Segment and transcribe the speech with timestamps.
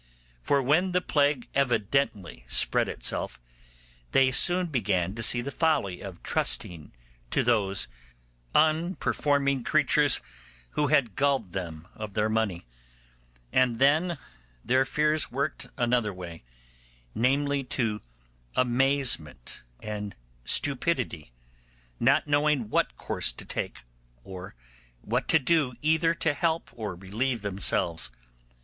[0.41, 3.39] For when the plague evidently spread itself,
[4.13, 6.91] they soon began to see the folly of trusting
[7.29, 7.87] to those
[8.55, 10.19] unperforming creatures
[10.71, 12.65] who had gulled them of their money;
[13.53, 14.17] and then
[14.65, 16.41] their fears worked another way,
[17.13, 18.01] namely, to
[18.55, 21.31] amazement and stupidity,
[21.99, 23.83] not knowing what course to take
[24.23, 24.55] or
[25.01, 28.09] what to do either to help or relieve themselves.